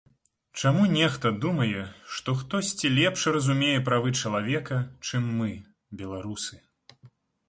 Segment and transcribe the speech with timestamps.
[0.59, 1.81] Чаму нехта думае,
[2.19, 4.79] што хтосьці лепш разумее правы чалавека,
[5.11, 5.51] чым мы,
[6.01, 6.59] беларусы?